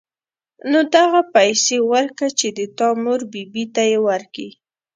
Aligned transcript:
نو 0.71 0.79
دغه 0.95 1.21
پيسې 1.35 1.77
ورکه 1.93 2.27
چې 2.39 2.47
د 2.57 2.59
تا 2.77 2.87
مور 3.03 3.21
بي 3.31 3.43
بي 3.53 3.63
ته 3.73 3.81
يې 3.91 3.99
ورکي. 4.07 4.49